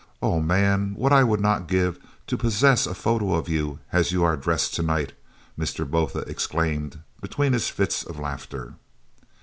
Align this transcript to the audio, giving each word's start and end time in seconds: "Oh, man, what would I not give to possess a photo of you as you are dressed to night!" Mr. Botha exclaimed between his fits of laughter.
"Oh, 0.19 0.39
man, 0.39 0.95
what 0.95 1.11
would 1.11 1.39
I 1.41 1.41
not 1.51 1.67
give 1.67 1.99
to 2.25 2.35
possess 2.35 2.87
a 2.87 2.95
photo 2.95 3.35
of 3.35 3.47
you 3.47 3.77
as 3.93 4.11
you 4.11 4.23
are 4.23 4.35
dressed 4.35 4.73
to 4.77 4.81
night!" 4.81 5.13
Mr. 5.59 5.87
Botha 5.87 6.21
exclaimed 6.21 7.01
between 7.21 7.53
his 7.53 7.69
fits 7.69 8.03
of 8.03 8.17
laughter. 8.17 8.73